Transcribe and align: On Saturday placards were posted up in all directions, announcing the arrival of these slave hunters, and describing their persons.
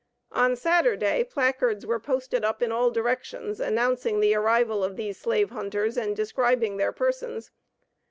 On 0.31 0.55
Saturday 0.55 1.23
placards 1.23 1.85
were 1.85 1.99
posted 1.99 2.43
up 2.43 2.63
in 2.63 2.71
all 2.71 2.89
directions, 2.89 3.59
announcing 3.59 4.19
the 4.19 4.33
arrival 4.33 4.83
of 4.83 4.95
these 4.95 5.19
slave 5.19 5.51
hunters, 5.51 5.95
and 5.95 6.15
describing 6.15 6.77
their 6.77 6.91
persons. 6.91 7.51